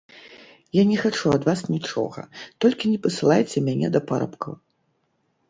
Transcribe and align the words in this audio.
Я 0.77 0.83
не 0.91 0.95
хачу 1.01 1.33
ад 1.37 1.43
вас 1.49 1.61
нічога, 1.75 2.21
толькі 2.65 2.91
не 2.95 2.99
пасылайце 3.05 3.57
мяне 3.69 3.87
да 3.99 4.03
парабкаў. 4.11 4.53